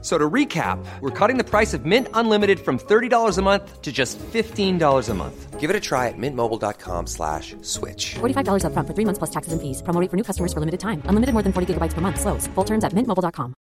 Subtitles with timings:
[0.00, 3.90] So to recap, we're cutting the price of Mint Unlimited from $30 a month to
[3.90, 5.58] just $15 a month.
[5.58, 8.14] Give it a try at mintmobile.com slash switch.
[8.20, 9.82] $45 upfront for three months plus taxes and fees.
[9.82, 11.02] Promo rate for new customers for limited time.
[11.10, 12.20] Unlimited more than 40 gigabytes per month.
[12.20, 12.46] Slows.
[12.54, 13.54] Full terms at mintmobile.com.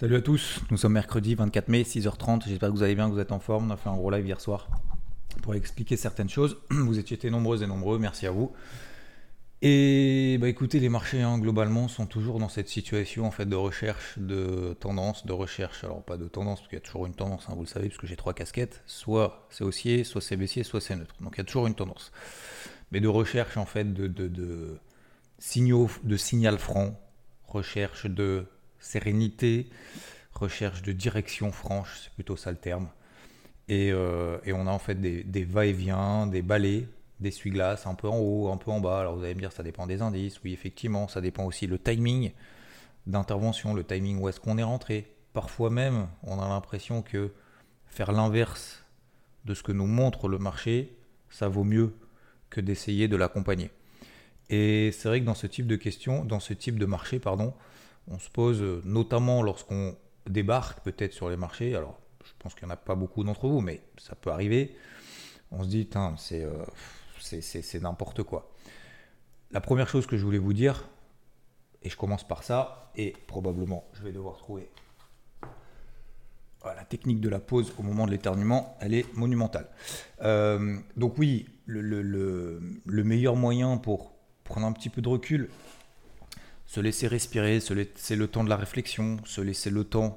[0.00, 2.46] Salut à tous, nous sommes mercredi 24 mai, 6h30.
[2.46, 3.66] J'espère que vous allez bien, que vous êtes en forme.
[3.68, 4.68] On a fait un gros live hier soir
[5.42, 6.56] pour expliquer certaines choses.
[6.70, 8.52] Vous étiez nombreuses et nombreux, merci à vous.
[9.60, 13.56] Et bah écoutez, les marchés hein, globalement sont toujours dans cette situation en fait de
[13.56, 15.82] recherche de tendance, de recherche.
[15.82, 17.88] Alors pas de tendance parce qu'il y a toujours une tendance, hein, vous le savez,
[17.88, 18.82] parce que j'ai trois casquettes.
[18.86, 21.16] Soit c'est haussier, soit c'est baissier, soit c'est neutre.
[21.20, 22.12] Donc il y a toujours une tendance.
[22.92, 24.78] Mais de recherche en fait de, de,
[25.40, 26.96] signaux, de signal franc,
[27.48, 28.46] recherche de
[28.78, 29.70] sérénité,
[30.34, 32.88] recherche de direction franche, c'est plutôt ça le terme.
[33.68, 36.86] Et, euh, et on a en fait des, des va-et-vient, des balais,
[37.20, 39.00] des essuie-glaces, un peu en haut, un peu en bas.
[39.00, 40.40] Alors vous allez me dire, ça dépend des indices.
[40.44, 42.32] Oui, effectivement, ça dépend aussi le timing
[43.06, 45.14] d'intervention, le timing où est-ce qu'on est rentré.
[45.32, 47.32] Parfois même, on a l'impression que
[47.86, 48.84] faire l'inverse
[49.44, 50.96] de ce que nous montre le marché,
[51.30, 51.94] ça vaut mieux
[52.50, 53.70] que d'essayer de l'accompagner.
[54.50, 57.54] Et c'est vrai que dans ce type de questions, dans ce type de marché, pardon,
[58.08, 59.96] on se pose notamment lorsqu'on
[60.26, 61.74] débarque peut-être sur les marchés.
[61.74, 64.76] Alors, je pense qu'il n'y en a pas beaucoup d'entre vous, mais ça peut arriver.
[65.50, 66.64] On se dit, c'est euh,
[67.40, 68.50] c'est- n'importe quoi.
[69.50, 70.88] La première chose que je voulais vous dire,
[71.82, 74.68] et je commence par ça, et probablement je vais devoir trouver
[76.64, 79.68] la technique de la pause au moment de l'éternuement, elle est monumentale.
[80.22, 82.60] Euh, donc oui, le
[83.04, 84.12] meilleur moyen pour
[84.44, 85.48] prendre un petit peu de recul,
[86.66, 90.16] se laisser respirer, se laisser le temps de la réflexion, se laisser le temps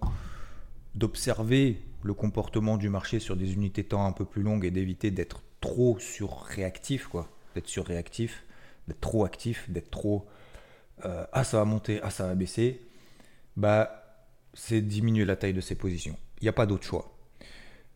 [0.96, 4.72] d'observer le comportement du marché sur des unités de temps un peu plus longues et
[4.72, 8.44] d'éviter d'être trop surréactif, quoi, d'être surréactif,
[8.88, 10.28] d'être trop actif, d'être trop
[11.06, 12.82] euh, ah ça va monter, ah ça va baisser,
[13.58, 14.04] bah
[14.54, 16.16] c'est diminuer la taille de ses positions.
[16.42, 17.12] Il n'y a pas d'autre choix.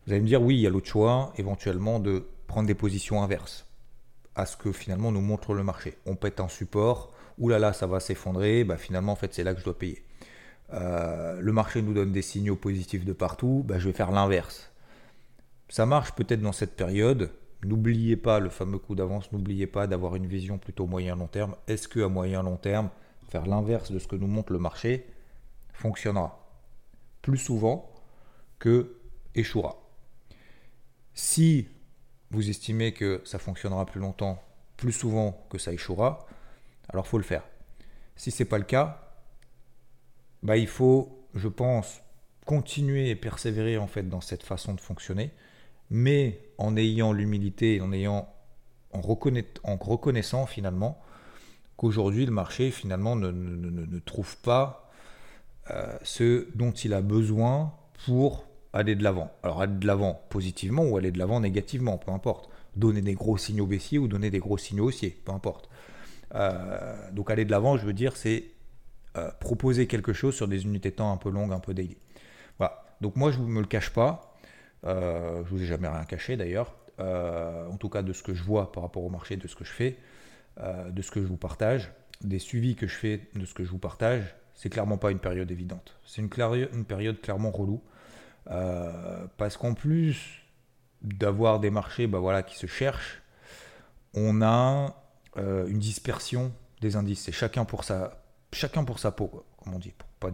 [0.06, 3.22] Vous allez me dire oui, il y a l'autre choix, éventuellement de prendre des positions
[3.22, 3.66] inverses
[4.34, 5.96] à ce que finalement nous montre le marché.
[6.06, 9.60] On pète un support, oulala, ça va s'effondrer, bah finalement en fait c'est là que
[9.60, 10.02] je dois payer.
[10.72, 14.70] Euh, le marché nous donne des signaux positifs de partout, bah, je vais faire l'inverse.
[15.68, 17.30] Ça marche peut-être dans cette période.
[17.62, 21.56] N'oubliez pas le fameux coup d'avance, n'oubliez pas d'avoir une vision plutôt moyen-long terme.
[21.66, 22.90] Est-ce que à moyen-long terme,
[23.28, 25.06] faire l'inverse de ce que nous montre le marché
[25.72, 26.46] fonctionnera
[27.22, 27.90] plus souvent
[28.58, 28.98] que
[29.34, 29.82] échouera?
[31.14, 31.68] Si
[32.30, 34.42] vous estimez que ça fonctionnera plus longtemps,
[34.76, 36.26] plus souvent que ça échouera,
[36.88, 37.42] alors faut le faire.
[38.16, 39.14] Si c'est pas le cas,
[40.42, 42.02] bah, il faut, je pense,
[42.44, 45.32] continuer et persévérer en fait dans cette façon de fonctionner,
[45.90, 48.28] mais en ayant l'humilité, en ayant
[48.92, 51.00] en, reconnaissant finalement
[51.76, 54.90] qu'aujourd'hui le marché finalement ne trouve pas
[55.70, 57.72] euh, ce dont il a besoin
[58.04, 59.32] pour aller de l'avant.
[59.42, 62.48] Alors aller de l'avant positivement ou aller de l'avant négativement, peu importe.
[62.76, 65.68] Donner des gros signaux baissiers ou donner des gros signaux haussiers, peu importe.
[66.34, 68.44] Euh, donc aller de l'avant, je veux dire, c'est
[69.16, 71.96] euh, proposer quelque chose sur des unités de temps un peu longues, un peu daily.
[72.58, 72.84] Voilà.
[73.00, 74.25] Donc moi, je ne me le cache pas.
[74.86, 76.74] Euh, je vous ai jamais rien caché d'ailleurs.
[76.98, 79.54] Euh, en tout cas, de ce que je vois par rapport au marché, de ce
[79.54, 79.98] que je fais,
[80.60, 81.92] euh, de ce que je vous partage,
[82.22, 85.18] des suivis que je fais de ce que je vous partage, c'est clairement pas une
[85.18, 85.98] période évidente.
[86.06, 87.82] C'est une, période clairement relou.
[88.50, 90.42] Euh, parce qu'en plus
[91.02, 93.22] d'avoir des marchés bah voilà, qui se cherchent,
[94.14, 94.94] on a
[95.36, 97.24] une dispersion des indices.
[97.24, 98.22] C'est chacun pour sa,
[98.54, 100.30] chacun pour sa peau, comme on dit, pour pas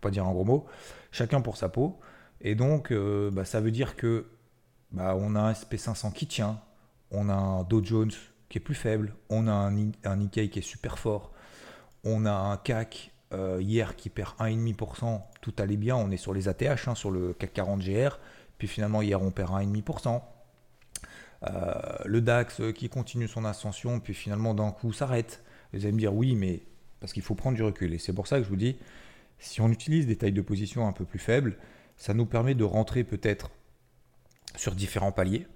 [0.00, 0.66] pas dire un gros mot.
[1.12, 2.00] Chacun pour sa peau.
[2.40, 4.26] Et donc, euh, bah, ça veut dire que
[4.92, 6.60] bah, on a un SP500 qui tient,
[7.10, 8.12] on a un Dow Jones
[8.48, 11.32] qui est plus faible, on a un, un qui est super fort,
[12.04, 16.32] on a un CAC euh, hier qui perd 1,5%, tout allait bien, on est sur
[16.32, 18.18] les ATH, hein, sur le CAC 40 GR,
[18.56, 20.22] puis finalement hier on perd 1,5%.
[21.44, 21.72] Euh,
[22.04, 25.44] le DAX qui continue son ascension, puis finalement d'un coup s'arrête.
[25.72, 26.62] Vous allez me dire oui, mais
[27.00, 27.92] parce qu'il faut prendre du recul.
[27.94, 28.76] Et c'est pour ça que je vous dis,
[29.38, 31.56] si on utilise des tailles de position un peu plus faibles,
[31.98, 33.50] ça nous permet de rentrer peut-être
[34.56, 35.46] sur différents paliers.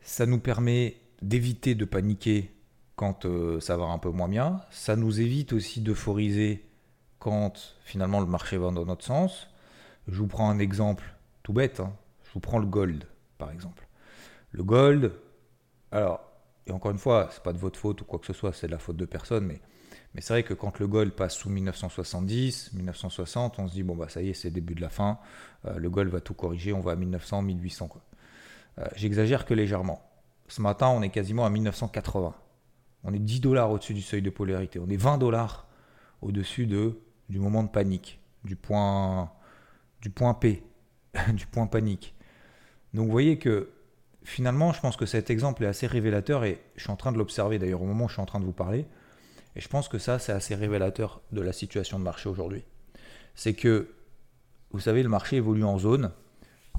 [0.00, 2.54] Ça nous permet d'éviter de paniquer
[2.96, 4.60] quand euh, ça va un peu moins bien.
[4.70, 6.64] Ça nous évite aussi d'euphoriser
[7.18, 9.48] quand finalement le marché va dans notre sens.
[10.08, 11.04] Je vous prends un exemple
[11.42, 11.80] tout bête.
[11.80, 11.92] hein.
[12.24, 13.04] Je vous prends le gold,
[13.38, 13.86] par exemple.
[14.52, 15.12] Le gold,
[15.90, 16.20] alors,
[16.66, 18.66] et encore une fois, c'est pas de votre faute ou quoi que ce soit, c'est
[18.66, 19.60] de la faute de personne, mais,
[20.14, 23.96] Mais c'est vrai que quand le gold passe sous 1970, 1960, on se dit, bon,
[23.96, 25.18] bah ça y est, c'est le début de la fin.
[25.66, 27.88] Euh, le gold va tout corriger, on va à 1900, 1800.
[27.88, 28.02] Quoi.
[28.78, 30.02] Euh, J'exagère que légèrement.
[30.48, 32.34] Ce matin, on est quasiment à 1980.
[33.04, 34.78] On est 10 dollars au-dessus du seuil de polarité.
[34.78, 35.66] On est 20 dollars
[36.20, 36.98] au-dessus de,
[37.30, 39.32] du moment de panique, du point,
[40.02, 40.62] du point P,
[41.32, 42.14] du point panique.
[42.92, 43.70] Donc vous voyez que
[44.24, 47.18] finalement, je pense que cet exemple est assez révélateur et je suis en train de
[47.18, 48.86] l'observer d'ailleurs au moment où je suis en train de vous parler.
[49.56, 52.64] Et je pense que ça, c'est assez révélateur de la situation de marché aujourd'hui.
[53.34, 53.94] C'est que,
[54.70, 56.10] vous savez, le marché évolue en zone.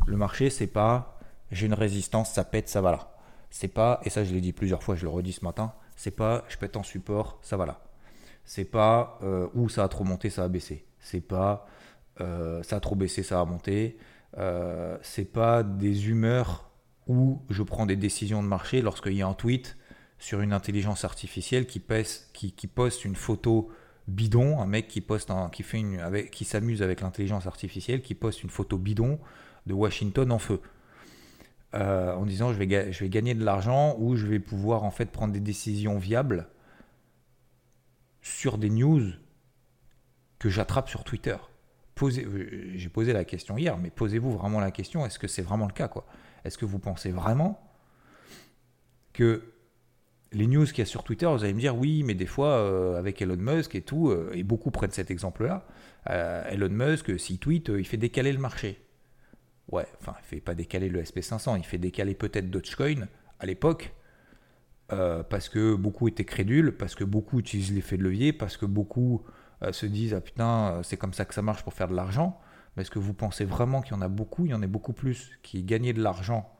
[0.07, 1.13] Le marché, c'est pas
[1.53, 3.11] j'ai une résistance, ça pète, ça va là.
[3.49, 6.11] C'est pas, et ça je l'ai dit plusieurs fois, je le redis ce matin, c'est
[6.11, 7.81] pas je pète en support, ça va là.
[8.45, 10.85] C'est pas euh, où ça a trop monté, ça a baissé.
[10.99, 11.67] C'est pas
[12.19, 13.97] euh, ça a trop baissé, ça a monté.
[14.37, 16.71] Euh, c'est pas des humeurs
[17.07, 19.77] où je prends des décisions de marché lorsqu'il y a un tweet
[20.23, 23.69] sur une intelligence artificielle qui, poste une photo
[24.07, 28.41] bidon, un mec qui poste qui fait avec, qui s'amuse avec l'intelligence artificielle, qui poste
[28.41, 29.19] une photo bidon
[29.65, 30.61] de Washington en feu.
[31.73, 34.91] Euh, en disant je vais, je vais gagner de l'argent ou je vais pouvoir en
[34.91, 36.47] fait prendre des décisions viables
[38.21, 39.01] sur des news
[40.39, 41.35] que j'attrape sur Twitter.
[42.01, 45.67] Euh, j'ai posé la question hier, mais posez-vous vraiment la question, est-ce que c'est vraiment
[45.67, 46.05] le cas quoi?
[46.45, 47.61] Est-ce que vous pensez vraiment
[49.11, 49.52] que
[50.33, 52.49] les news qu'il y a sur Twitter, vous allez me dire oui, mais des fois
[52.49, 55.65] euh, avec Elon Musk et tout, euh, et beaucoup prennent cet exemple-là,
[56.09, 58.83] euh, Elon Musk, s'il tweet, il fait décaler le marché.
[59.71, 63.07] Ouais, enfin, il fait pas décaler le SP500, il fait décaler peut-être Dogecoin
[63.39, 63.93] à l'époque,
[65.29, 69.23] parce que beaucoup étaient crédules, parce que beaucoup utilisent l'effet de levier, parce que beaucoup
[69.71, 72.39] se disent ah putain, c'est comme ça que ça marche pour faire de l'argent.
[72.75, 74.45] Mais est-ce que vous pensez vraiment qu'il y en a beaucoup?
[74.45, 76.52] Il y en a beaucoup plus qui gagnaient de l'argent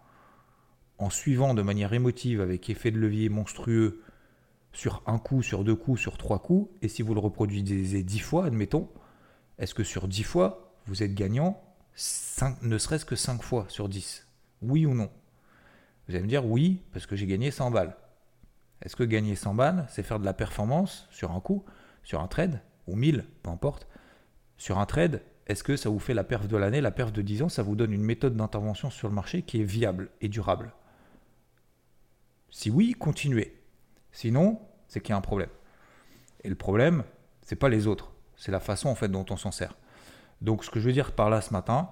[0.98, 4.01] en suivant de manière émotive avec effet de levier monstrueux
[4.72, 8.19] sur un coup, sur deux coups, sur trois coups, et si vous le reproduisez dix
[8.19, 8.90] fois, admettons,
[9.60, 11.62] est-ce que sur dix fois, vous êtes gagnant
[12.63, 14.28] ne serait-ce que cinq fois sur dix?
[14.62, 15.12] Oui ou non?
[16.07, 17.96] Vous allez me dire oui, parce que j'ai gagné 100 balles.
[18.81, 21.63] Est-ce que gagner 100 balles, c'est faire de la performance sur un coup,
[22.04, 23.88] sur un trade, ou 1000, peu importe?
[24.57, 27.22] Sur un trade, est-ce que ça vous fait la perf de l'année, la perf de
[27.22, 30.30] 10 ans, ça vous donne une méthode d'intervention sur le marché qui est viable et
[30.30, 30.74] durable?
[32.53, 33.57] Si oui, continuez.
[34.11, 35.50] Sinon, c'est qu'il y a un problème.
[36.44, 37.03] Et le problème,
[37.41, 39.75] c'est pas les autres, c'est la façon en fait dont on s'en sert.
[40.41, 41.89] Donc ce que je veux dire par là ce matin,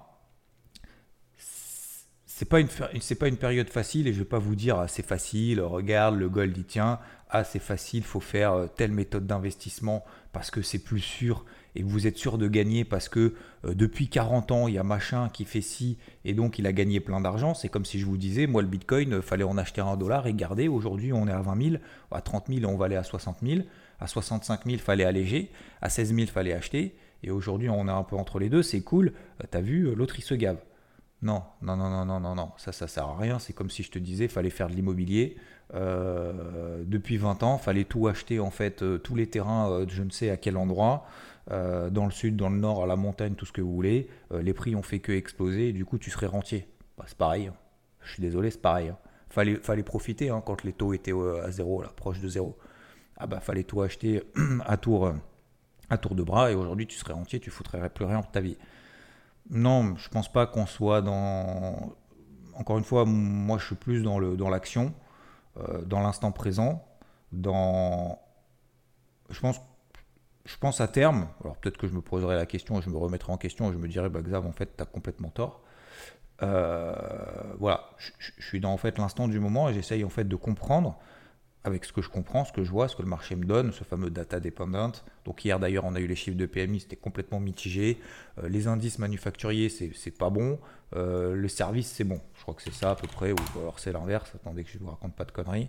[2.24, 5.04] c'est pas une pas une période facile et je vais pas vous dire ah, c'est
[5.04, 10.04] facile, regarde le gold il tient, ah c'est facile, faut faire euh, telle méthode d'investissement
[10.32, 11.44] parce que c'est plus sûr
[11.74, 13.34] et vous êtes sûr de gagner parce que
[13.64, 16.72] euh, depuis 40 ans, il y a machin qui fait ci et donc il a
[16.72, 17.54] gagné plein d'argent.
[17.54, 20.26] C'est comme si je vous disais, moi le Bitcoin, euh, fallait en acheter un dollar
[20.26, 20.68] et garder.
[20.68, 21.76] Aujourd'hui, on est à 20 000,
[22.10, 23.62] à 30 000, on va aller à 60 000,
[24.00, 26.94] à 65 000, fallait alléger, à 16 000, fallait acheter.
[27.22, 29.12] Et aujourd'hui, on est un peu entre les deux, c'est cool.
[29.40, 30.58] Euh, t'as vu, l'autre il se gave.
[31.22, 33.38] Non, non, non, non, non, non, non, ça, ça sert à rien.
[33.38, 35.36] C'est comme si je te disais, fallait faire de l'immobilier.
[35.72, 40.36] depuis 20 ans, fallait tout acheter en fait, tous les terrains, je ne sais à
[40.36, 41.06] quel endroit.
[41.50, 44.08] Euh, dans le sud, dans le nord, à la montagne, tout ce que vous voulez,
[44.32, 46.68] euh, les prix ont fait que exploser, du coup tu serais rentier.
[46.96, 47.54] Bah, c'est pareil, hein.
[48.00, 48.90] je suis désolé, c'est pareil.
[48.90, 48.98] Hein.
[49.28, 52.56] Fallait, fallait profiter hein, quand les taux étaient euh, à zéro, proche de zéro.
[53.16, 54.22] Ah bah fallait tout acheter
[54.66, 55.12] à tour,
[55.90, 58.40] à tour de bras, et aujourd'hui tu serais rentier, tu foutrais plus rien de ta
[58.40, 58.56] vie.
[59.50, 61.94] Non, je pense pas qu'on soit dans.
[62.54, 64.94] Encore une fois, moi je suis plus dans l'action,
[65.86, 66.84] dans, l'instant présent,
[67.32, 68.18] dans.
[69.30, 69.60] Je pense
[70.44, 73.32] je pense à terme, alors peut-être que je me poserai la question je me remettrai
[73.32, 75.62] en question je me dirai, bah, Xav, en fait, tu as complètement tort.
[76.42, 76.92] Euh,
[77.58, 80.98] voilà, je, suis dans en fait l'instant du moment et j'essaye en fait de comprendre
[81.64, 83.70] avec ce que je comprends, ce que je vois, ce que le marché me donne,
[83.70, 84.96] ce fameux data dependent.
[85.24, 88.00] Donc hier d'ailleurs on a eu les chiffres de PMI, c'était complètement mitigé.
[88.38, 90.58] Euh, les indices manufacturiers c'est pas bon.
[90.96, 92.20] Euh, le service c'est bon.
[92.34, 94.32] Je crois que c'est ça à peu près, ou alors c'est l'inverse.
[94.34, 95.68] Attendez que je vous raconte pas de conneries.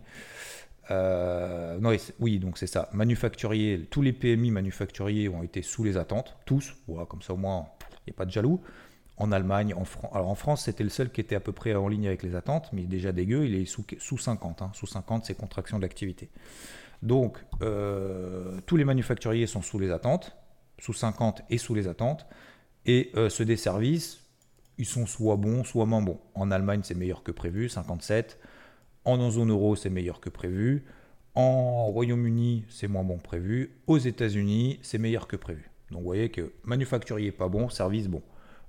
[0.92, 2.90] Euh, non, oui, donc c'est ça.
[2.94, 6.76] Manufacturier, tous les PMI manufacturiers ont été sous les attentes, tous.
[6.88, 7.68] Voilà, comme ça au moins,
[8.06, 8.62] il n'y a pas de jaloux.
[9.18, 9.84] En Allemagne, en.
[10.16, 12.36] Alors en France, c'était le seul qui était à peu près en ligne avec les
[12.36, 14.62] attentes, mais déjà dégueu, il est sous, sous 50.
[14.62, 14.72] Hein.
[14.74, 16.30] Sous 50, c'est contraction de l'activité.
[17.04, 20.36] Donc, euh, tous les manufacturiers sont sous les attentes,
[20.80, 22.26] sous 50 et sous les attentes.
[22.86, 24.22] Et euh, ceux des services,
[24.78, 26.20] ils sont soit bons, soit moins bons.
[26.34, 28.40] En Allemagne, c'est meilleur que prévu, 57.
[29.06, 30.86] En zone euro, c'est meilleur que prévu.
[31.36, 33.76] En Royaume-Uni, c'est moins bon que prévu.
[33.88, 35.70] Aux États-Unis, c'est meilleur que prévu.
[35.92, 38.22] Donc vous voyez que manufacturier pas bon, service bon.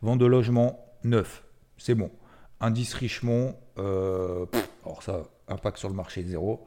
[0.02, 1.44] Vente de logement neuf,
[1.78, 2.10] c'est bon.
[2.60, 4.46] Indice Richemont, euh,
[4.84, 6.66] alors ça, impact sur le marché zéro,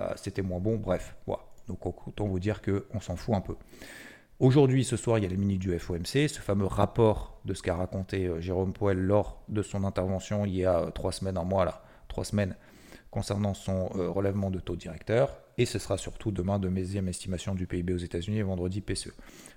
[0.00, 0.76] euh, c'était moins bon.
[0.76, 1.42] Bref, voilà.
[1.66, 3.56] Donc autant vous dire qu'on s'en fout un peu.
[4.40, 7.62] Aujourd'hui, ce soir, il y a les minutes du FOMC, ce fameux rapport de ce
[7.62, 11.44] qu'a raconté euh, Jérôme Poel lors de son intervention il y a trois semaines, un
[11.44, 12.54] mois là, trois semaines,
[13.18, 15.36] concernant son euh, relèvement de taux directeur.
[15.58, 19.12] Et ce sera surtout demain de deuxième estimation du PIB aux États-Unis vendredi PCE.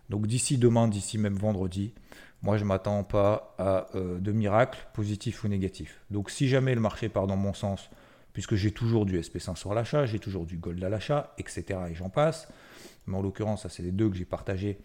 [0.10, 1.94] Donc d'ici demain, d'ici même vendredi,
[2.42, 6.02] moi je ne m'attends pas à de miracles, positifs ou négatifs.
[6.10, 7.92] Donc si jamais le marché part dans mon sens,
[8.34, 11.80] puisque j'ai toujours du SP500 à l'achat, j'ai toujours du gold à l'achat, etc.
[11.92, 12.48] et j'en passe,
[13.06, 14.80] mais en l'occurrence, ça c'est les deux que j'ai partagés,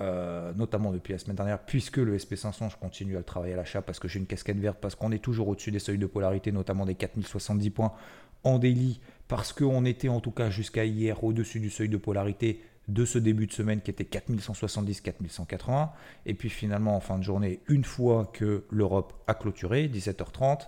[0.00, 3.58] euh, notamment depuis la semaine dernière, puisque le SP500, je continue à le travailler à
[3.58, 6.06] l'achat parce que j'ai une casquette verte, parce qu'on est toujours au-dessus des seuils de
[6.06, 7.92] polarité, notamment des 4070 points
[8.42, 12.62] en daily, parce qu'on était en tout cas jusqu'à hier au-dessus du seuil de polarité
[12.88, 15.92] de ce début de semaine qui était 4170, 4180.
[16.26, 20.62] Et puis finalement, en fin de journée, une fois que l'Europe a clôturé, 17h30,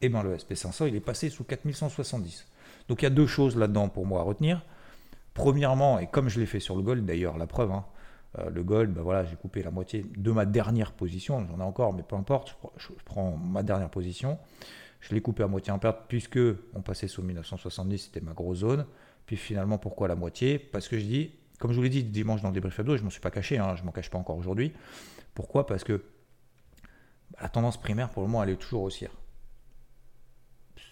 [0.00, 2.46] et eh ben le SP500 il est passé sous 4170.
[2.88, 4.64] Donc il y a deux choses là-dedans pour moi à retenir.
[5.34, 7.84] Premièrement, et comme je l'ai fait sur le gold d'ailleurs, la preuve, hein,
[8.38, 11.62] euh, le gold, ben voilà, j'ai coupé la moitié de ma dernière position, j'en ai
[11.62, 14.38] encore, mais peu importe, je, prends ma dernière position.
[15.00, 16.40] Je l'ai coupé à moitié en perte puisque
[16.74, 18.84] on passait sous 1970, c'était ma grosse zone.
[19.26, 20.58] Puis finalement, pourquoi la moitié?
[20.58, 23.02] Parce que je dis, comme je vous l'ai dit dimanche dans le débrief hebdo, je
[23.02, 24.72] m'en suis pas caché, hein, je m'en cache pas encore aujourd'hui.
[25.34, 25.66] Pourquoi?
[25.66, 26.02] Parce que
[27.40, 29.12] la tendance primaire, pour le moment, elle est toujours haussière.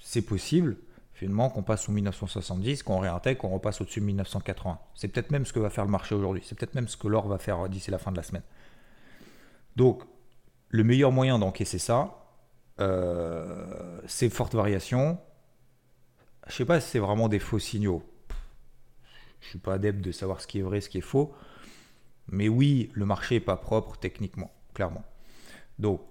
[0.00, 0.76] C'est possible,
[1.16, 4.78] finalement qu'on passe sous 1970, qu'on réintègre, qu'on repasse au-dessus de 1980.
[4.94, 6.42] C'est peut-être même ce que va faire le marché aujourd'hui.
[6.44, 8.42] C'est peut-être même ce que l'or va faire d'ici la fin de la semaine.
[9.76, 10.02] Donc,
[10.68, 12.22] le meilleur moyen d'encaisser ça,
[12.80, 15.18] euh, c'est forte variation.
[16.48, 18.02] Je ne sais pas si c'est vraiment des faux signaux.
[19.40, 21.32] Je ne suis pas adepte de savoir ce qui est vrai, ce qui est faux.
[22.28, 25.04] Mais oui, le marché n'est pas propre techniquement, clairement.
[25.78, 26.02] Donc,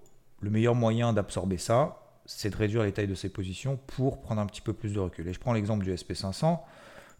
[0.41, 4.41] le meilleur moyen d'absorber ça, c'est de réduire les tailles de ses positions pour prendre
[4.41, 5.27] un petit peu plus de recul.
[5.27, 6.59] Et je prends l'exemple du SP500.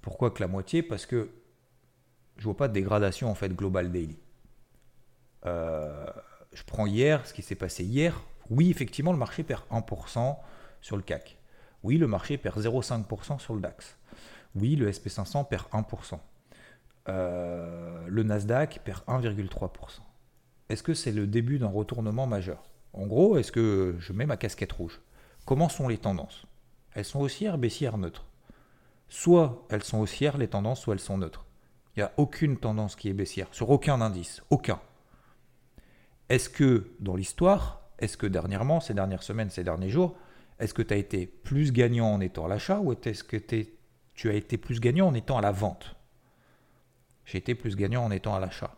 [0.01, 0.81] Pourquoi que la moitié?
[0.81, 1.29] Parce que
[2.37, 4.17] je vois pas de dégradation en fait globale daily.
[5.45, 6.05] Euh,
[6.53, 8.21] je prends hier, ce qui s'est passé hier.
[8.49, 10.37] Oui, effectivement, le marché perd 1%
[10.81, 11.37] sur le CAC.
[11.83, 13.97] Oui, le marché perd 0,5% sur le DAX.
[14.55, 16.19] Oui, le SP500 perd 1%.
[17.07, 19.69] Euh, le Nasdaq perd 1,3%.
[20.69, 22.63] Est-ce que c'est le début d'un retournement majeur?
[22.95, 25.01] En gros, est-ce que je mets ma casquette rouge?
[25.45, 26.45] Comment sont les tendances?
[26.93, 28.25] Elles sont haussières, baissières, neutres.
[29.09, 31.45] Soit elles sont haussières, les tendances, soit elles sont neutres.
[31.95, 34.79] Il n'y a aucune tendance qui est baissière, sur aucun indice, aucun.
[36.29, 40.15] Est-ce que dans l'histoire, est-ce que dernièrement, ces dernières semaines, ces derniers jours,
[40.59, 44.29] est-ce que tu as été plus gagnant en étant à l'achat ou est-ce que tu
[44.29, 45.95] as été plus gagnant en étant à la vente?
[47.25, 48.75] J'ai été plus gagnant en étant à l'achat.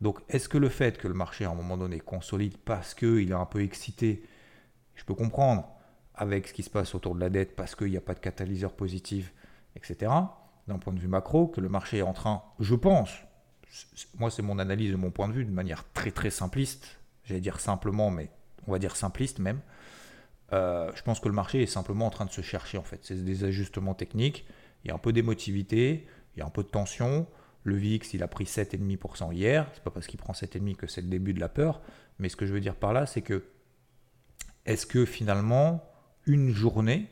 [0.00, 3.30] Donc, est-ce que le fait que le marché, à un moment donné, consolide parce qu'il
[3.30, 4.22] est un peu excité,
[4.94, 5.68] je peux comprendre,
[6.14, 8.20] avec ce qui se passe autour de la dette, parce qu'il n'y a pas de
[8.20, 9.32] catalyseur positif,
[9.76, 10.12] etc.,
[10.66, 13.10] d'un point de vue macro, que le marché est en train, je pense,
[14.18, 17.40] moi c'est mon analyse de mon point de vue, de manière très très simpliste, j'allais
[17.40, 18.30] dire simplement, mais
[18.66, 19.60] on va dire simpliste même,
[20.52, 23.00] euh, je pense que le marché est simplement en train de se chercher en fait.
[23.02, 24.46] C'est des ajustements techniques,
[24.84, 27.26] il y a un peu d'émotivité, il y a un peu de tension,
[27.64, 29.68] le VIX, il a pris 7,5% hier.
[29.74, 31.80] C'est pas parce qu'il prend 7,5% que c'est le début de la peur.
[32.18, 33.44] Mais ce que je veux dire par là, c'est que
[34.64, 35.82] est-ce que finalement,
[36.26, 37.08] une journée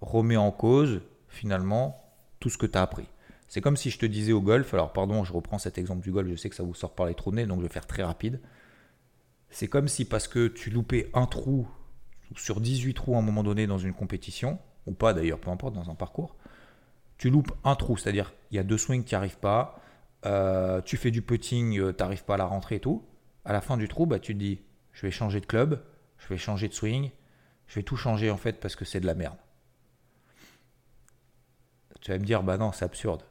[0.00, 2.02] remet en cause finalement
[2.40, 3.06] tout ce que tu as appris?
[3.46, 6.10] C'est comme si je te disais au golf, alors pardon, je reprends cet exemple du
[6.10, 7.72] golf, je sais que ça vous sort par les trous de nez, donc je vais
[7.72, 8.40] faire très rapide.
[9.50, 11.68] C'est comme si parce que tu loupais un trou
[12.34, 15.74] sur 18 trous à un moment donné dans une compétition, ou pas d'ailleurs, peu importe,
[15.74, 16.34] dans un parcours,
[17.22, 19.80] tu loupes un trou, c'est-à-dire il y a deux swings, qui n'y arrives pas,
[20.26, 23.06] euh, tu fais du putting, euh, tu n'arrives pas à la rentrée et tout.
[23.44, 24.60] À la fin du trou, bah, tu te dis,
[24.90, 25.84] je vais changer de club,
[26.18, 27.12] je vais changer de swing,
[27.68, 29.36] je vais tout changer en fait parce que c'est de la merde.
[32.00, 33.22] Tu vas me dire, bah non, c'est absurde.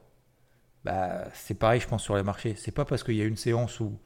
[0.84, 2.54] Bah, c'est pareil, je pense, sur les marchés.
[2.56, 3.98] C'est pas parce qu'il y a une séance où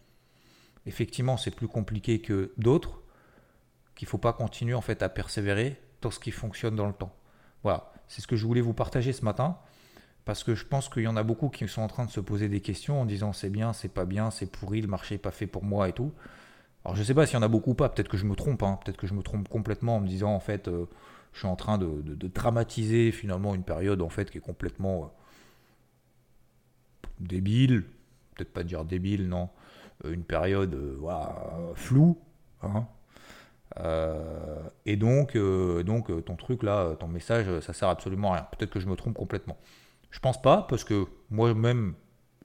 [0.85, 3.03] effectivement c'est plus compliqué que d'autres
[3.95, 7.15] qu'il faut pas continuer en fait à persévérer dans ce qui fonctionne dans le temps.
[7.63, 9.61] Voilà, c'est ce que je voulais vous partager ce matin
[10.27, 12.21] parce que je pense qu'il y en a beaucoup qui sont en train de se
[12.21, 15.21] poser des questions en disant c'est bien, c'est pas bien, c'est pourri, le marché n'est
[15.21, 16.13] pas fait pour moi et tout.
[16.85, 18.35] Alors je sais pas s'il y en a beaucoup ou pas, peut-être que je me
[18.35, 18.79] trompe, hein.
[18.85, 20.87] peut-être que je me trompe complètement en me disant en fait euh,
[21.33, 25.07] je suis en train de, dramatiser finalement une période en fait qui est complètement euh,
[27.21, 27.85] débile,
[28.35, 29.49] peut-être pas dire débile, non,
[30.05, 30.77] euh, une période
[31.77, 32.19] floue.
[32.63, 32.89] Hein.
[34.87, 38.49] et donc, donc ton truc là, ton message, ça sert absolument à rien.
[38.51, 39.57] Peut-être que je me trompe complètement.
[40.17, 41.93] Je pense pas, parce que moi-même,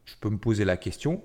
[0.03, 1.23] je peux me poser la question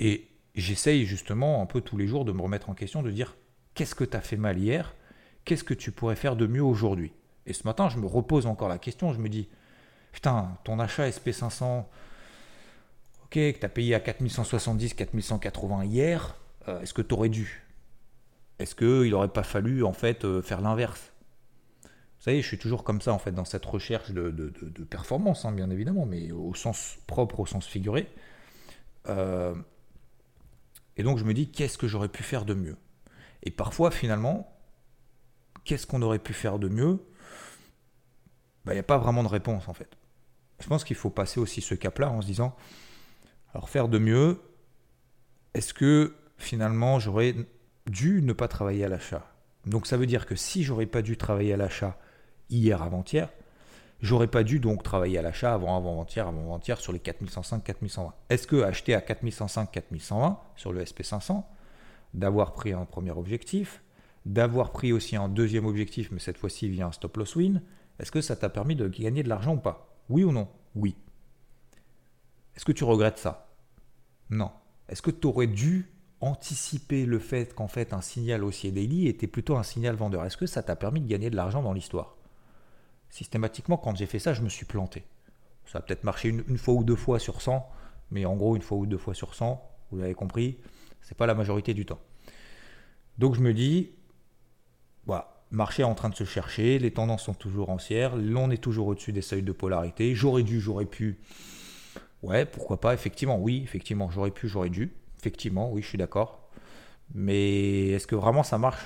[0.00, 0.26] et
[0.56, 3.36] j'essaye justement un peu tous les jours de me remettre en question, de dire
[3.74, 4.96] qu'est-ce que tu as fait mal hier?
[5.44, 7.12] Qu'est-ce que tu pourrais faire de mieux aujourd'hui?
[7.46, 9.48] Et ce matin, je me repose encore la question, je me dis
[10.10, 11.84] putain, ton achat SP500,
[13.30, 16.34] que tu as payé à 4170, 4180 hier,
[16.66, 17.64] euh, est-ce que tu aurais dû?
[18.58, 21.12] Est-ce qu'il n'aurait pas fallu en fait euh, faire l'inverse?
[22.26, 24.32] Vous savez, je suis toujours comme ça en fait dans cette recherche de,
[24.90, 28.08] performance, hein, bien évidemment, mais au sens propre, au sens figuré.
[29.08, 29.54] Euh,
[30.96, 32.76] et donc je me dis, qu'est-ce que j'aurais pu faire de mieux?
[33.44, 34.58] Et parfois, finalement,
[35.62, 36.98] qu'est-ce qu'on aurait pu faire de mieux?
[38.64, 39.96] Bah, Il n'y a pas vraiment de réponse en fait.
[40.58, 42.56] Je pense qu'il faut passer aussi ce cap-là en se disant,
[43.54, 44.42] alors faire de mieux,
[45.54, 47.36] est-ce que finalement j'aurais
[47.86, 49.32] dû ne pas travailler à l'achat?
[49.64, 51.96] Donc ça veut dire que si j'aurais pas dû travailler à l'achat
[52.50, 53.28] hier avant-hier,
[54.00, 58.14] j'aurais pas dû donc travailler à l'achat avant avant-hier, avant-hier sur les 4105, 4120.
[58.30, 61.42] Est-ce que acheter à 4105, 4120 sur le SP500,
[62.14, 63.82] d'avoir pris un premier objectif,
[64.24, 67.62] d'avoir pris aussi un deuxième objectif, mais cette fois-ci via un stop loss win,
[67.98, 69.96] est-ce que ça t'a permis de gagner de l'argent ou pas?
[70.08, 70.48] Oui ou non?
[70.74, 70.96] Oui.
[72.54, 73.54] Est-ce que tu regrettes ça?
[74.30, 74.50] Non.
[74.88, 79.26] Est-ce que tu aurais dû anticiper le fait qu'en fait un signal haussier daily était
[79.26, 80.24] plutôt un signal vendeur?
[80.24, 82.15] Est-ce que ça t'a permis de gagner de l'argent dans l'histoire?
[83.16, 85.02] Systématiquement, quand j'ai fait ça, je me suis planté.
[85.64, 87.66] Ça a peut-être marché une, fois ou deux fois sur 100,
[88.10, 89.58] mais en gros, une fois ou deux fois sur 100,
[89.90, 90.58] vous avez compris,
[91.00, 91.98] c'est pas la majorité du temps.
[93.16, 93.92] Donc je me dis,
[95.06, 98.62] voilà, marché est en train de se chercher, les tendances sont toujours haussières, l'on est
[98.62, 100.14] toujours au-dessus des seuils de polarité.
[100.14, 101.18] J'aurais dû, j'aurais pu.
[102.22, 104.92] Ouais, pourquoi pas, effectivement, oui, effectivement, j'aurais pu, j'aurais dû.
[105.20, 106.50] Effectivement, oui, je suis d'accord.
[107.14, 108.84] Mais est-ce que vraiment ça marche?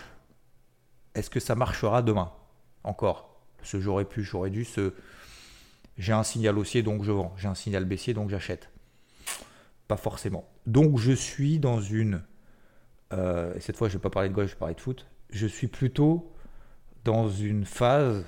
[1.16, 2.30] Est-ce que ça marchera demain?
[2.84, 3.29] Encore?
[3.62, 4.66] J'aurais pu, j'aurais dû,
[5.98, 8.70] j'ai un signal haussier donc je vends, j'ai un signal baissier donc j'achète.
[9.88, 10.48] Pas forcément.
[10.66, 12.22] Donc je suis dans une.
[13.12, 15.06] euh, et cette fois, je vais pas parler de golf, je vais parler de foot.
[15.30, 16.32] Je suis plutôt
[17.04, 18.24] dans une phase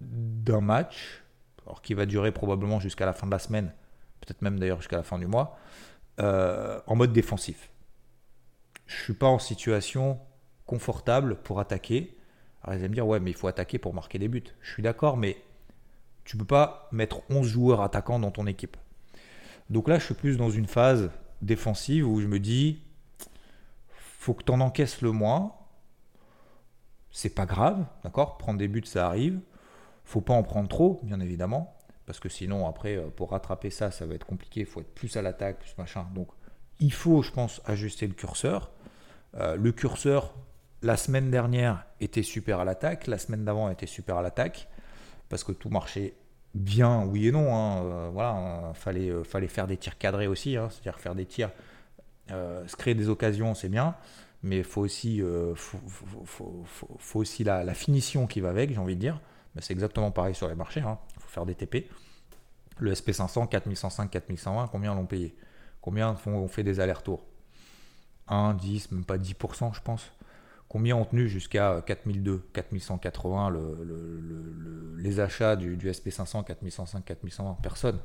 [0.00, 1.22] d'un match,
[1.82, 3.72] qui va durer probablement jusqu'à la fin de la semaine,
[4.20, 5.56] peut-être même d'ailleurs jusqu'à la fin du mois,
[6.20, 7.70] euh, en mode défensif.
[8.86, 10.18] Je suis pas en situation
[10.66, 12.16] confortable pour attaquer.
[12.62, 14.44] Alors ils allez me dire, ouais, mais il faut attaquer pour marquer des buts.
[14.60, 15.36] Je suis d'accord, mais
[16.24, 18.76] tu peux pas mettre 11 joueurs attaquants dans ton équipe.
[19.70, 21.10] Donc là, je suis plus dans une phase
[21.42, 22.82] défensive où je me dis,
[23.88, 25.54] faut que tu en encaisses le moins.
[27.10, 28.36] C'est pas grave, d'accord?
[28.36, 29.40] Prendre des buts, ça arrive.
[30.04, 33.90] Faut pas en prendre trop, bien évidemment, parce que sinon, après, euh, pour rattraper ça,
[33.90, 34.60] ça va être compliqué.
[34.60, 36.06] Il faut être plus à l'attaque, plus machin.
[36.14, 36.28] Donc,
[36.80, 38.70] il faut, je pense, ajuster le curseur.
[39.36, 40.34] Euh, le curseur,
[40.82, 43.06] la semaine dernière, était super à l'attaque.
[43.06, 44.68] La semaine d'avant était super à l'attaque,
[45.28, 46.14] parce que tout marchait
[46.54, 47.54] bien, oui et non.
[47.54, 47.84] hein.
[47.84, 50.68] Euh, voilà, euh, fallait, euh, fallait faire des tirs cadrés aussi, hein.
[50.70, 51.50] c'est-à-dire faire des tirs,
[52.28, 53.96] se créer des occasions, c'est bien,
[54.42, 55.20] mais faut aussi,
[55.56, 59.20] faut, aussi la, finition qui va avec, j'ai envie de dire.
[59.54, 61.88] Mais c'est exactement pareil sur les marchés, il faut faire des TP.
[62.78, 65.34] Le SP500, 4105, 4120, combien l'ont payé?
[65.80, 67.24] Combien ont fait des allers-retours?
[68.28, 70.12] 1, 10, même pas 10%, je pense.
[70.70, 76.44] Combien ont tenu jusqu'à 4002, 4180 le- le- le- le- les achats du, du SP500,
[76.44, 77.98] 4105, 4120 Personne.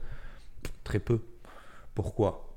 [0.84, 1.22] Très peu.
[1.94, 2.50] Pourquoi?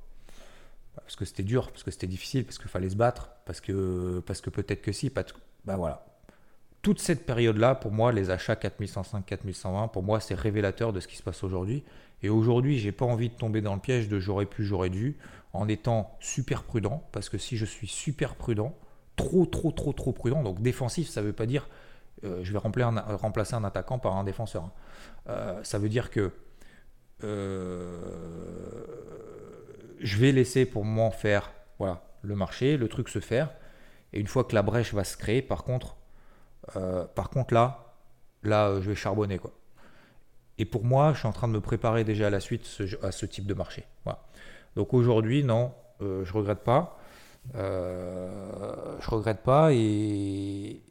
[0.97, 4.23] Parce que c'était dur, parce que c'était difficile, parce qu'il fallait se battre, parce que,
[4.27, 5.11] parce que peut-être que si.
[5.11, 5.21] Que,
[5.67, 6.07] bah voilà.
[6.81, 11.09] Toute cette période-là, pour moi, les achats 4105, 4120, pour moi, c'est révélateur de ce
[11.09, 11.85] qui se passe aujourd'hui.
[12.23, 15.19] Et aujourd'hui, j'ai pas envie de tomber dans le piège de j'aurais pu, j'aurais dû,
[15.53, 18.75] en étant super prudent, parce que si je suis super prudent,
[19.19, 21.69] trop, trop, trop, trop prudent, donc défensif, ça veut pas dire
[22.25, 24.65] euh, je vais remplacer un, attaquant par un défenseur.
[24.65, 24.73] hein.
[25.29, 26.33] Euh, ça veut dire que
[27.23, 28.01] euh,
[30.01, 33.51] je vais laisser pour moi faire voilà, le marché, le truc se faire.
[34.13, 35.97] Et une fois que la brèche va se créer, par contre,
[37.15, 37.95] par contre là,
[38.43, 39.53] là, je vais charbonner quoi.
[40.59, 42.67] Et pour moi, je suis en train de me préparer déjà à la suite
[43.03, 43.85] à ce type de marché.
[44.05, 44.25] Voilà.
[44.77, 46.98] Donc aujourd'hui, non, je regrette pas.
[47.55, 50.83] Euh, je regrette pas et,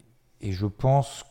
[0.42, 1.26] je pense,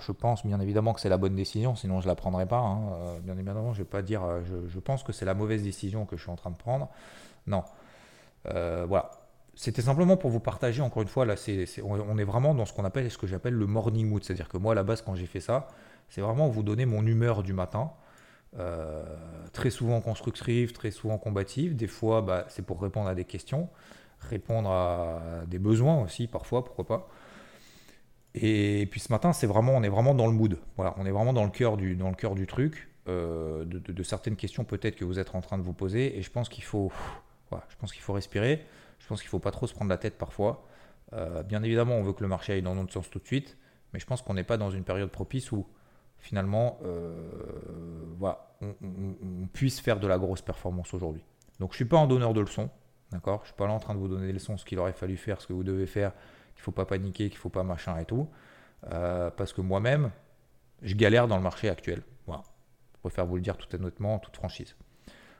[0.00, 2.58] je pense bien évidemment que c'est la bonne décision, sinon je la prendrais pas.
[2.58, 2.80] hein.
[2.92, 6.04] Euh, bien évidemment, je vais pas dire, euh, je, pense que c'est la mauvaise décision
[6.06, 6.88] que je suis en train de prendre.
[7.46, 7.64] Non,
[8.46, 9.10] Euh, voilà.
[9.54, 11.34] C'était simplement pour vous partager, encore une fois, là,
[11.84, 14.24] on est vraiment dans ce qu'on appelle, ce que j'appelle le morning mood.
[14.24, 15.68] C'est-à-dire que moi, à la base, quand j'ai fait ça,
[16.08, 17.92] c'est vraiment vous donner mon humeur du matin.
[19.52, 21.76] Très souvent constructive, très souvent combative.
[21.76, 23.68] Des fois, bah, c'est pour répondre à des questions,
[24.28, 27.08] répondre à des besoins aussi, parfois, pourquoi pas.
[28.34, 30.58] Et puis ce matin, c'est vraiment, on est vraiment dans le mood.
[30.76, 34.02] Voilà, on est vraiment dans le cœur du, dans le cœur du truc, euh, de,
[34.02, 36.18] certaines questions peut-être que vous êtes en train de vous poser.
[36.18, 36.90] Et je pense qu'il faut,
[37.50, 38.64] voilà, je pense qu'il faut respirer.
[38.98, 40.64] Je pense qu'il faut pas trop se prendre la tête parfois.
[41.12, 43.58] Euh, bien évidemment, on veut que le marché aille dans notre sens tout de suite,
[43.92, 45.66] mais je pense qu'on n'est pas dans une période propice où
[46.18, 47.12] finalement, euh,
[48.18, 51.24] voilà, on, on, puisse faire de la grosse performance aujourd'hui.
[51.58, 52.70] Donc je ne suis pas en donneur de leçons,
[53.12, 53.38] d'accord?
[53.38, 54.92] Je ne suis pas là en train de vous donner des leçons, ce qu'il aurait
[54.92, 56.12] fallu faire, ce que vous devez faire,
[56.54, 58.28] qu'il ne faut pas paniquer, qu'il ne faut pas machin et tout.
[58.92, 60.10] Euh, parce que moi-même,
[60.82, 62.02] je galère dans le marché actuel.
[63.02, 64.76] Je préfère vous le dire tout honnêtement, en toute franchise.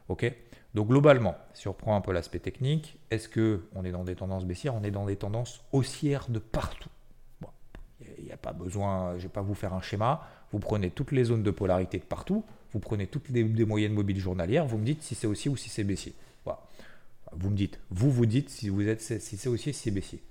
[0.08, 0.34] Ok?
[0.74, 4.44] Donc globalement, si on reprend un peu l'aspect technique, est-ce qu'on est dans des tendances
[4.44, 4.74] baissières?
[4.74, 6.88] On est dans des tendances haussières de partout.
[8.18, 10.26] Il n'y a pas besoin, je ne vais pas vous faire un schéma.
[10.50, 14.18] Vous prenez toutes les zones de polarité de partout, vous prenez toutes les, moyennes mobiles
[14.18, 16.14] journalières, vous me dites si c'est haussier ou si c'est baissier.
[17.34, 20.22] Vous me dites, vous vous dites si vous êtes si c'est haussier, si c'est baissier.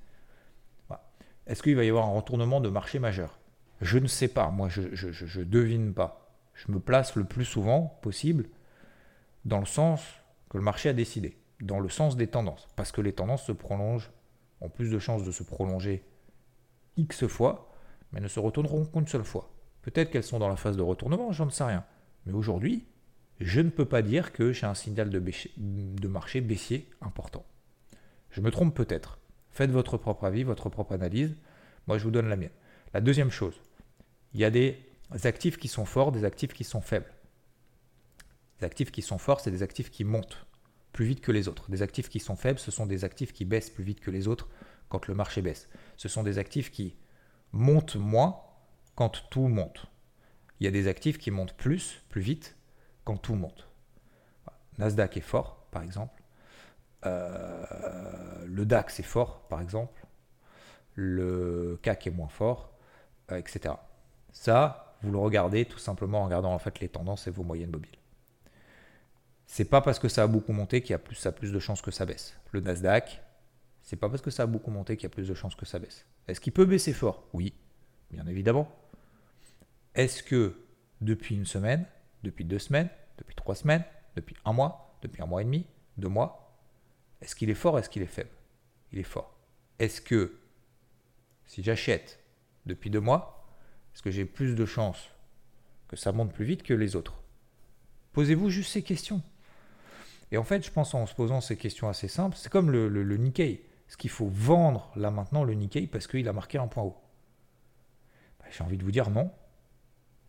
[1.48, 3.40] Est-ce qu'il va y avoir un retournement de marché majeur?
[3.82, 6.36] Je ne sais pas, moi je ne devine pas.
[6.54, 8.48] Je me place le plus souvent possible
[9.46, 10.02] dans le sens
[10.50, 13.52] que le marché a décidé, dans le sens des tendances, parce que les tendances se
[13.52, 14.12] prolongent,
[14.60, 16.04] ont plus de chances de se prolonger
[16.98, 17.74] X fois,
[18.12, 19.52] mais ne se retourneront qu'une seule fois.
[19.82, 21.84] Peut-être qu'elles sont dans la phase de retournement, j'en sais rien.
[22.26, 22.86] Mais aujourd'hui,
[23.41, 27.45] je ne peux pas dire que j'ai un signal de, marché baissier important.
[28.30, 29.17] Je me trompe peut-être.
[29.49, 31.36] Faites votre propre avis, votre propre analyse.
[31.88, 32.51] Moi, je vous donne la mienne.
[32.93, 33.60] La deuxième chose,
[34.34, 34.77] il y a des
[35.23, 37.12] actifs qui sont forts, des actifs qui sont faibles.
[38.60, 40.45] Les actifs qui sont forts, c'est des actifs qui montent
[40.93, 41.69] plus vite que les autres.
[41.71, 44.27] Des actifs qui sont faibles, ce sont des actifs qui baissent plus vite que les
[44.27, 44.49] autres
[44.88, 45.67] quand le marché baisse.
[45.97, 46.95] Ce sont des actifs qui
[47.54, 48.39] montent moins
[48.95, 49.88] quand tout monte.
[50.60, 52.56] Il y a des actifs qui montent plus, plus vite
[53.04, 53.68] quand tout monte.
[54.78, 56.22] Nasdaq est fort, par exemple.
[57.06, 60.06] Euh, le DAX est fort, par exemple.
[60.96, 62.74] Le CAC est moins fort,
[63.32, 63.76] euh, etc.
[64.32, 67.72] Ça, vous le regardez tout simplement en regardant en fait les tendances et vos moyennes
[67.72, 67.98] mobiles.
[69.46, 71.60] C'est pas parce que ça a beaucoup monté qu'il y a plus, a plus de
[71.60, 72.38] chances que ça baisse.
[72.52, 73.22] Le Nasdaq,
[73.82, 75.66] c'est pas parce que ça a beaucoup monté qu'il y a plus de chances que
[75.66, 76.06] ça baisse.
[76.28, 77.24] Est-ce qu'il peut baisser fort?
[77.34, 77.54] Oui,
[78.12, 78.72] bien évidemment.
[79.96, 80.56] Est-ce que
[81.02, 81.86] depuis une semaine,
[82.23, 83.84] depuis deux semaines, depuis trois semaines,
[84.15, 85.65] depuis un mois, depuis un mois et demi,
[85.97, 86.57] deux mois,
[87.21, 88.31] est-ce qu'il est fort Est-ce qu'il est faible?
[88.91, 89.38] Il est fort.
[89.79, 90.39] Est-ce que
[91.45, 92.19] si j'achète
[92.65, 93.47] depuis deux mois,
[93.93, 95.10] est-ce que j'ai plus de chances
[95.88, 97.21] que ça monte plus vite que les autres?
[98.13, 99.21] Posez-vous juste ces questions.
[100.31, 103.17] Et en fait, je pense en se posant ces questions assez simples, c'est comme le,
[103.17, 103.65] Nikkei.
[103.88, 106.97] Est-ce qu'il faut vendre là maintenant le Nikkei parce qu'il a marqué un point haut?
[108.39, 109.31] Bah, J'ai envie de vous dire non.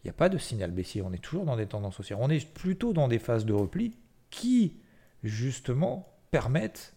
[0.03, 1.03] Il n'y a pas de signal baissier.
[1.03, 2.21] On est toujours dans des tendances haussières.
[2.21, 3.97] On est plutôt dans des phases de repli
[4.31, 4.77] qui,
[5.23, 6.95] justement, permettent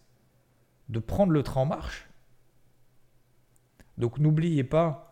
[0.88, 2.08] de prendre le train en marche.
[3.98, 5.10] Donc n'oubliez pas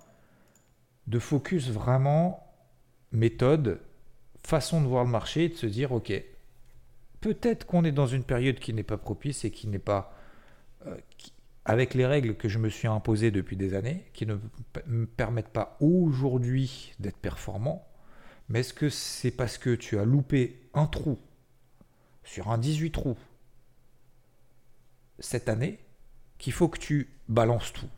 [1.07, 2.52] de focus vraiment
[3.12, 3.80] méthode,
[4.42, 6.12] façon de voir le marché et de se dire ok,
[7.20, 10.14] peut-être qu'on est dans une période qui n'est pas propice et qui n'est pas
[10.87, 10.96] euh,
[11.64, 14.37] avec les règles que je me suis imposées depuis des années, qui ne
[14.87, 17.87] me permettent pas aujourd'hui d'être performant.
[18.48, 21.18] Mais est-ce que c'est parce que tu as loupé un trou
[22.22, 23.16] sur un 18 trous
[25.18, 25.79] cette année
[26.38, 27.88] qu'il faut que tu balances tout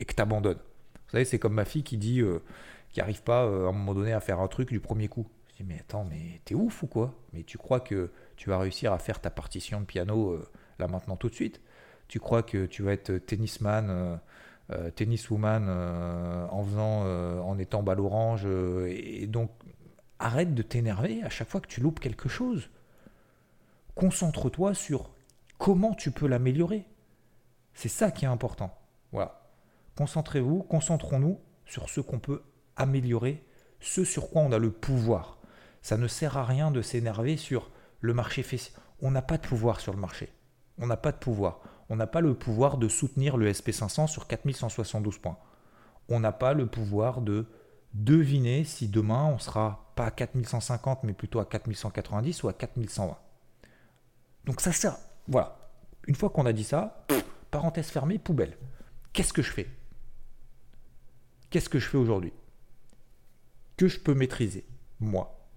[0.00, 0.58] et que tu abandonnes.
[0.58, 2.42] Vous savez, c'est comme ma fille qui dit, euh,
[2.90, 5.26] qui n'arrive pas euh, à un moment donné à faire un truc du premier coup.
[5.50, 7.14] Je dis, mais attends, mais t'es ouf ou quoi?
[7.32, 10.88] Mais tu crois que tu vas réussir à faire ta partition de piano euh, là
[10.88, 11.60] maintenant tout de suite?
[12.08, 14.20] Tu crois que tu vas être tennisman,
[14.94, 15.68] tenniswoman
[16.50, 17.02] en faisant,
[17.42, 18.46] en étant balle orange
[18.86, 19.50] et donc
[20.18, 22.70] arrête de t'énerver à chaque fois que tu loupes quelque chose.
[23.94, 25.10] Concentre-toi sur
[25.58, 26.86] comment tu peux l'améliorer.
[27.74, 28.76] C'est ça qui est important.
[29.12, 29.42] Voilà.
[29.96, 32.42] Concentrez-vous, concentrons-nous sur ce qu'on peut
[32.76, 33.44] améliorer,
[33.80, 35.38] ce sur quoi on a le pouvoir.
[35.82, 38.44] Ça ne sert à rien de s'énerver sur le marché.
[39.00, 40.32] On n'a pas de pouvoir sur le marché.
[40.78, 41.60] On n'a pas de pouvoir.
[41.88, 45.38] On n'a pas le pouvoir de soutenir le SP500 sur 4172 points.
[46.08, 47.46] On n'a pas le pouvoir de
[47.94, 53.16] deviner si demain on sera pas à 4150 mais plutôt à 4190 ou à 4120.
[54.44, 54.96] Donc ça sert,
[55.28, 55.58] voilà.
[56.06, 57.04] Une fois qu'on a dit ça,
[57.50, 58.56] parenthèse fermée, poubelle.
[59.12, 59.68] Qu'est-ce que je fais?
[61.50, 62.32] Qu'est-ce que je fais aujourd'hui?
[63.76, 64.64] Que je peux maîtriser,
[65.00, 65.48] moi?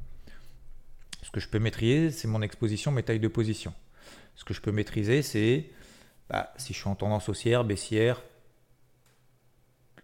[1.22, 3.74] Ce que je peux maîtriser, c'est mon exposition, mes tailles de position.
[4.36, 5.70] Ce que je peux maîtriser, c'est
[6.30, 8.22] bah, si je suis en tendance haussière, baissière,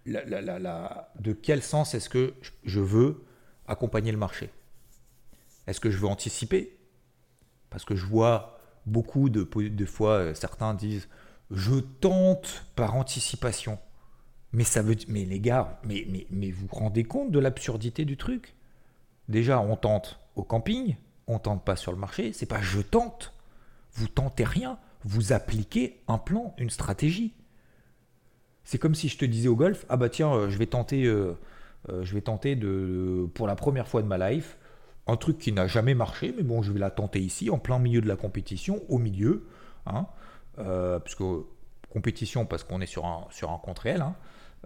[0.05, 2.33] de quel sens est-ce que
[2.63, 3.25] je veux
[3.67, 4.51] accompagner le marché?
[5.67, 6.77] Est-ce que je veux anticiper?
[7.69, 9.45] Parce que je vois beaucoup de,
[9.85, 11.07] fois, euh, certains disent
[11.51, 13.79] je tente par anticipation.
[14.51, 16.05] Mais ça veut mais les gars, mais,
[16.51, 18.55] vous vous rendez compte de l'absurdité du truc?
[19.27, 20.95] Déjà, on tente au camping,
[21.27, 23.33] on tente pas sur le marché, c'est pas je tente.
[23.93, 27.33] Vous tentez rien, vous appliquez un plan, une stratégie.
[28.65, 31.07] C'est comme si je te disais au golf, ah bah tiens, euh, je vais tenter
[31.89, 34.57] euh, je vais tenter de, pour la première fois de ma life,
[35.07, 37.79] un truc qui n'a jamais marché, mais bon, je vais la tenter ici, en plein
[37.79, 39.47] milieu de la compétition, au milieu,
[39.85, 40.07] hein,
[40.57, 41.23] euh, puisque
[41.91, 44.15] compétition parce qu'on est sur un, sur un compte réel, hein,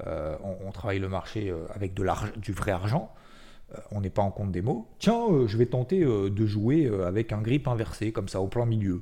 [0.07, 3.13] euh, on, travaille le marché avec du vrai argent,
[3.91, 4.87] on n'est pas en compte des mots.
[4.97, 9.01] Tiens, je vais tenter de jouer avec un grip inversé, comme ça, au plein milieu.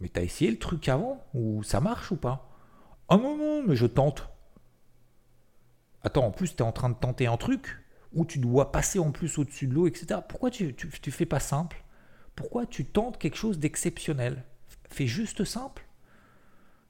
[0.00, 2.48] Mais t'as essayé le truc avant Ou ça marche ou pas?
[3.08, 4.28] Ah non, mais je tente.
[6.02, 7.78] Attends, en plus, tu es en train de tenter un truc
[8.12, 10.20] où tu dois passer en plus au-dessus de l'eau, etc.
[10.26, 11.82] Pourquoi tu, tu, fais pas simple?
[12.36, 14.44] Pourquoi tu tentes quelque chose d'exceptionnel?
[14.88, 15.84] Fais juste simple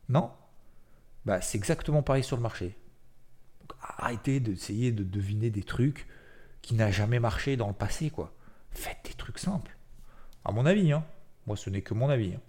[0.08, 0.30] Non?
[1.24, 2.76] Bah, C'est exactement pareil sur le marché.
[3.80, 6.06] arrêtez d'essayer de deviner des trucs
[6.62, 8.10] qui n'ont jamais marché dans le passé.
[8.10, 8.32] quoi.
[8.70, 9.76] Faites des trucs simples.
[10.44, 11.04] À mon avis, hein.
[11.46, 12.34] moi ce n'est que mon avis.
[12.34, 12.40] Hein.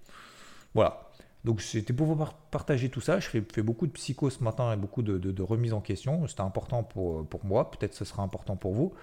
[0.74, 1.10] Voilà.
[1.46, 3.20] Donc c'était pour vous partager tout ça.
[3.20, 6.28] Je fais, beaucoup de psycho ce matin et beaucoup de, de, remise en question.
[6.28, 7.72] C'était important pour, pour moi.
[7.72, 8.94] Peut-être ce sera important pour vous.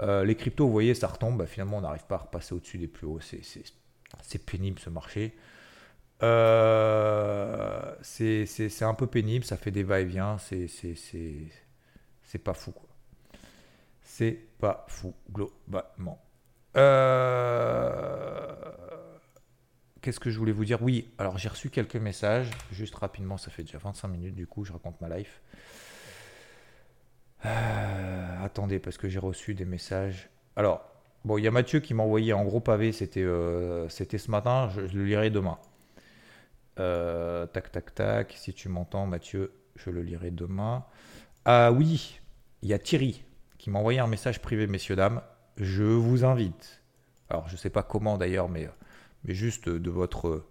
[0.00, 1.38] Euh, les cryptos, vous voyez, ça retombe.
[1.38, 3.20] Bah, finalement, on n'arrive pas à repasser au-dessus des plus hauts.
[4.22, 5.36] C'est pénible ce marché.
[6.22, 9.44] Euh, c'est un peu pénible.
[9.44, 10.38] Ça fait des va-et-vient.
[10.38, 10.66] C'est
[12.42, 12.74] pas fou.
[14.02, 16.20] C'est pas fou, globalement.
[16.76, 18.54] Euh
[20.06, 20.80] qu'est-ce que je voulais vous dire?
[20.82, 24.64] Oui, alors j'ai reçu quelques messages, juste rapidement, ça fait déjà 25 minutes du coup,
[24.64, 25.42] je raconte ma life.
[27.44, 30.30] Euh, attendez, parce que j'ai reçu des messages.
[30.54, 30.88] Alors,
[31.24, 34.68] bon, il y a Mathieu qui m'a envoyé en gros pavé, c'était euh, ce matin,
[34.68, 35.58] je, le lirai demain.
[36.78, 40.84] Euh, tac, tac, tac, si tu m'entends, Mathieu, je le lirai demain.
[41.44, 42.20] Ah oui,
[42.62, 43.24] il y a Thierry
[43.58, 45.20] qui m'a envoyé un message privé, messieurs, dames.
[45.56, 46.80] Je vous invite.
[47.28, 48.68] Alors, je ne sais pas comment d'ailleurs, mais
[49.26, 50.46] mais juste de votre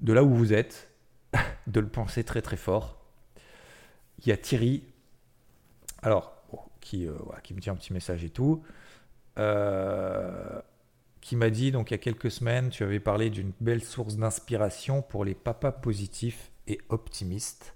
[0.00, 0.90] de là où vous êtes,
[1.66, 2.98] de le penser très très fort.
[4.18, 4.82] Il y a Thierry,
[6.02, 6.32] alors
[6.80, 8.62] qui, euh, qui me dit un petit message et tout,
[9.38, 10.60] euh,
[11.20, 14.16] qui m'a dit donc il y a quelques semaines, tu avais parlé d'une belle source
[14.16, 17.74] d'inspiration pour les papas positifs et optimistes,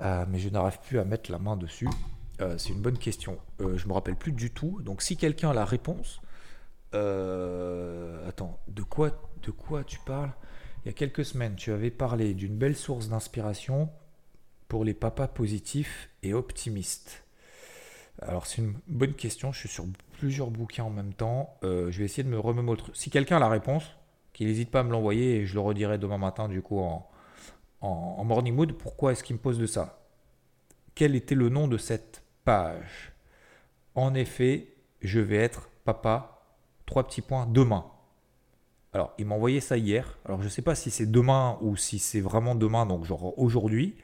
[0.00, 1.88] euh, mais je n'arrive plus à mettre la main dessus.
[2.58, 3.38] c'est une bonne question.
[3.60, 4.80] je me rappelle plus du tout.
[4.82, 6.20] Donc si quelqu'un a la réponse,
[6.94, 9.10] euh, attends, de quoi,
[9.42, 10.32] de quoi tu parles?
[10.84, 13.90] Il y a quelques semaines, tu avais parlé d'une belle source d'inspiration
[14.68, 17.24] pour les papas positifs et optimistes.
[18.22, 19.86] Alors c'est une bonne question, je suis sur
[20.18, 21.56] plusieurs bouquins en même temps.
[21.64, 22.80] Euh, je vais essayer de me remémorer.
[22.92, 23.84] Si quelqu'un a la réponse,
[24.32, 27.08] qu'il n'hésite pas à me l'envoyer et je le redirai demain matin du coup en,
[27.80, 28.72] en morning mood.
[28.72, 30.00] Pourquoi est-ce qu'il me pose de ça?
[30.94, 33.12] Quel était le nom de cette page?
[33.94, 36.33] En effet, je vais être papa
[36.86, 37.86] trois petits points, demain.
[38.92, 40.18] Alors, il m'a envoyé ça hier.
[40.24, 43.36] Alors, je ne sais pas si c'est demain ou si c'est vraiment demain, donc genre
[43.38, 43.96] aujourd'hui,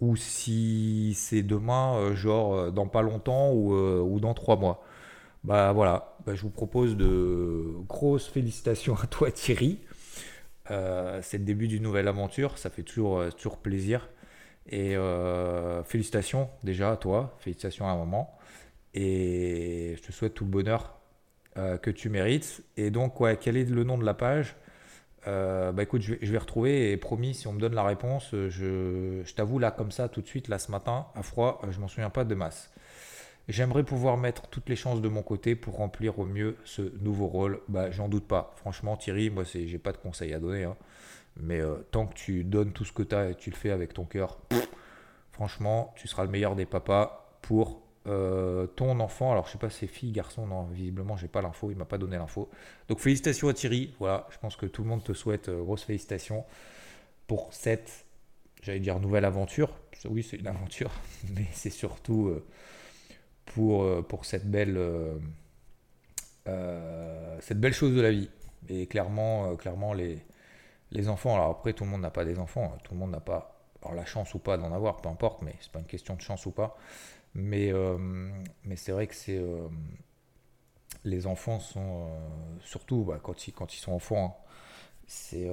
[0.00, 4.56] ou si c'est demain, euh, genre euh, dans pas longtemps ou, euh, ou dans trois
[4.56, 4.82] mois.
[5.44, 9.80] Bah voilà, bah, je vous propose de grosses félicitations à toi Thierry.
[10.68, 14.08] c'est le début d'une nouvelle aventure, ça fait toujours, toujours plaisir.
[14.70, 14.94] Et
[15.84, 18.38] félicitations déjà à toi, félicitations à maman.
[18.94, 20.99] Et je te souhaite tout le bonheur
[21.56, 22.62] euh, que tu mérites.
[22.76, 24.56] Et donc, ouais, quel est le nom de la page?
[25.26, 29.20] Euh, bah écoute, je vais, retrouver et promis, si on me donne la réponse, je,
[29.22, 31.88] je t'avoue là comme ça tout de suite, là ce matin, à froid, je m'en
[31.88, 32.70] souviens pas de masse.
[33.48, 37.26] J'aimerais pouvoir mettre toutes les chances de mon côté pour remplir au mieux ce nouveau
[37.26, 37.60] rôle.
[37.68, 38.54] Bah j'en doute pas.
[38.56, 40.76] Franchement Thierry, moi c'est, j'ai pas de conseils à donner, hein.
[41.36, 43.70] mais euh, tant que tu donnes tout ce que tu as et tu le fais
[43.70, 44.38] avec ton cœur,
[45.32, 49.68] franchement, tu seras le meilleur des papas pour euh, ton enfant, alors je sais pas
[49.68, 52.48] c'est fille, garçon, non, visiblement j'ai pas l'info, il m'a pas donné l'info.
[52.88, 55.84] Donc félicitations à Thierry, voilà, je pense que tout le monde te souhaite euh, grosses
[55.84, 56.44] félicitations
[57.26, 58.06] pour cette,
[58.62, 59.76] j'allais dire nouvelle aventure.
[60.06, 60.90] Oui, c'est une aventure,
[61.34, 62.46] mais c'est surtout euh,
[63.44, 64.78] pour, pour cette belle,
[67.40, 68.30] cette belle chose de la vie.
[68.68, 70.22] Et clairement, clairement les,
[70.92, 73.10] les enfants, alors après tout le monde n'a pas des enfants, hein, tout le monde
[73.10, 73.60] n'a pas
[73.94, 76.46] la chance ou pas d'en avoir, peu importe, mais c'est pas une question de chance
[76.46, 76.76] ou pas.
[77.34, 77.96] Mais, euh,
[78.64, 79.38] mais c'est vrai que c'est.
[79.38, 79.68] Euh,
[81.04, 82.08] les enfants sont.
[82.08, 82.18] Euh,
[82.60, 84.50] surtout bah, quand, ils, quand ils sont enfants, hein,
[85.06, 85.50] c'est,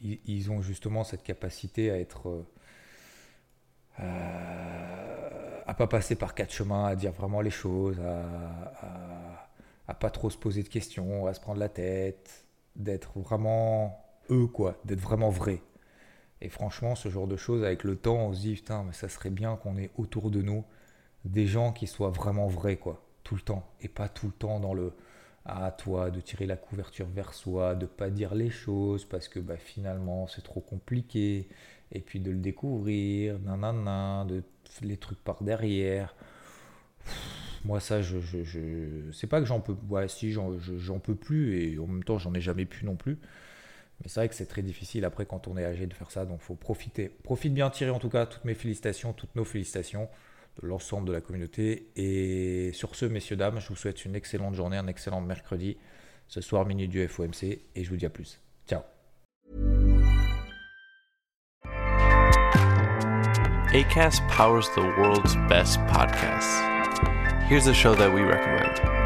[0.00, 2.44] ils, ont justement cette capacité à être.
[3.98, 9.48] à pas passer par quatre chemins, à dire vraiment les choses, à,
[9.88, 12.44] à, pas trop se poser de questions, à se prendre la tête,
[12.76, 15.62] d'être vraiment eux, quoi, d'être vraiment vrai.
[16.40, 19.08] Et franchement, ce genre de choses, avec le temps, on se dit, putain, mais ça
[19.08, 20.64] serait bien qu'on ait autour de nous
[21.24, 23.66] des gens qui soient vraiment vrais, quoi, tout le temps.
[23.80, 24.92] Et pas tout le temps dans le
[25.48, 29.38] à toi de tirer la couverture vers soi, de pas dire les choses parce que
[29.38, 31.48] bah, finalement c'est trop compliqué,
[31.92, 34.42] et puis de le découvrir, nanana, de
[34.82, 36.14] les trucs par derrière.
[37.64, 39.10] Moi, ça, je, je, je...
[39.12, 39.76] c'est pas que j'en peux.
[39.88, 42.96] Ouais, si, j'en, j'en peux plus et en même temps, j'en ai jamais pu non
[42.96, 43.18] plus.
[44.02, 46.24] Mais c'est vrai que c'est très difficile après quand on est âgé de faire ça,
[46.26, 47.08] donc faut profiter.
[47.08, 50.08] Profite bien tirer en tout cas toutes mes félicitations, toutes nos félicitations
[50.62, 51.88] de l'ensemble de la communauté.
[51.96, 55.76] Et sur ce, messieurs, dames, je vous souhaite une excellente journée, un excellent mercredi.
[56.28, 58.40] Ce soir, minute du FOMC et je vous dis à plus.
[58.66, 58.82] Ciao.
[63.72, 66.62] ACAST powers the world's best podcasts.
[67.48, 69.05] Here's a show that we recommend.